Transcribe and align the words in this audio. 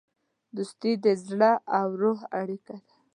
دوستي 0.55 0.91
د 1.03 1.05
زړه 1.27 1.51
او 1.77 1.87
روح 2.01 2.19
اړیکه 2.41 2.75
ده. 2.85 2.93